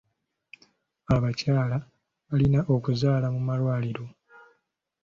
[1.15, 1.77] Abakyala
[2.29, 4.05] balina okuzaalira mu malwaliro.